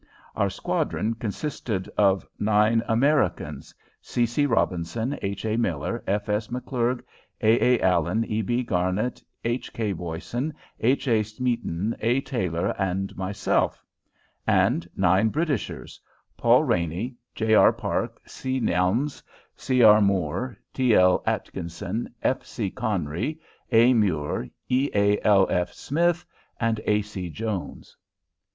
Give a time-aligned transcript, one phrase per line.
[0.35, 4.25] Our squadron consisted of nine Americans, C.
[4.25, 4.47] C.
[4.47, 5.45] Robinson, H.
[5.45, 5.57] A.
[5.57, 6.27] Miller, F.
[6.27, 6.49] S.
[6.49, 7.05] McClurg,
[7.41, 7.63] A.
[7.63, 7.79] A.
[7.83, 8.41] Allen, E.
[8.41, 8.63] B.
[8.63, 9.71] Garnett, H.
[9.71, 9.93] K.
[9.93, 11.07] Boysen, H.
[11.07, 11.21] A.
[11.21, 12.19] Smeeton, A.
[12.21, 13.85] Taylor, and myself;
[14.47, 16.01] and nine Britishers,
[16.35, 16.69] Paul H.
[16.69, 17.53] Raney, J.
[17.53, 17.71] R.
[17.71, 18.59] Park, C.
[18.59, 19.21] Nelmes,
[19.55, 19.83] C.
[19.83, 20.01] R.
[20.01, 20.95] Moore, T.
[20.95, 21.21] L.
[21.27, 22.43] Atkinson, F.
[22.43, 22.71] C.
[22.71, 23.39] Conry,
[23.71, 23.93] A.
[23.93, 24.89] Muir, E.
[24.95, 25.19] A.
[25.19, 25.45] L.
[25.51, 25.71] F.
[25.73, 26.25] Smith,
[26.59, 27.03] and A.
[27.03, 27.29] C.
[27.29, 27.95] Jones.